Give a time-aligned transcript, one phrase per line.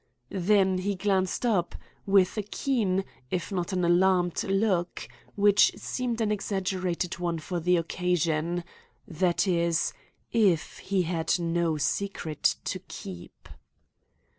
[0.33, 1.75] Then he glanced up,
[2.07, 7.77] with a keen, if not an alarmed look, which seemed an exaggerated one for the
[7.77, 9.93] occasion,—that is,
[10.31, 13.47] if he had no secret to keep.